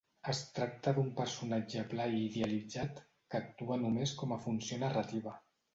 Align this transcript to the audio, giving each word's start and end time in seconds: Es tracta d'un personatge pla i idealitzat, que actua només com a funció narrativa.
Es 0.31 0.37
tracta 0.59 0.93
d'un 0.95 1.11
personatge 1.19 1.85
pla 1.93 2.09
i 2.15 2.23
idealitzat, 2.23 3.05
que 3.33 3.45
actua 3.45 3.81
només 3.87 4.19
com 4.23 4.37
a 4.39 4.45
funció 4.49 4.87
narrativa. 4.89 5.39